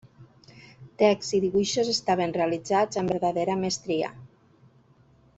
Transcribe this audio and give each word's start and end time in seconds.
Text 1.01 1.35
i 1.39 1.41
dibuixos 1.43 1.91
estaven 1.91 2.33
realitzats 2.39 3.01
amb 3.01 3.13
verdadera 3.15 3.59
mestria. 3.65 4.09